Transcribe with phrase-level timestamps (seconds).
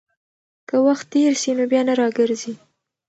[0.67, 2.53] که وخت تېر سي، نو بيا نه راګرځي.